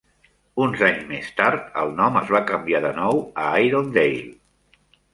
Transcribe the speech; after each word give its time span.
Uns 0.63 0.79
anys 0.87 1.03
més 1.11 1.27
tard, 1.41 1.69
el 1.83 1.95
nom 2.01 2.19
es 2.23 2.33
va 2.39 2.43
canviar 2.55 2.83
de 2.89 2.93
nou 3.03 3.25
a 3.47 3.47
Irondale. 3.71 4.29